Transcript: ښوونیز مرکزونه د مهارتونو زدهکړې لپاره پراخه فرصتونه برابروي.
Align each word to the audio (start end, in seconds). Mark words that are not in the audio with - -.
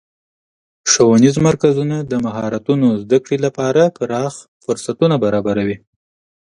ښوونیز 0.91 1.35
مرکزونه 1.47 1.97
د 2.11 2.13
مهارتونو 2.25 2.87
زدهکړې 3.03 3.37
لپاره 3.45 3.81
پراخه 3.97 4.39
فرصتونه 4.63 5.15
برابروي. 5.23 5.77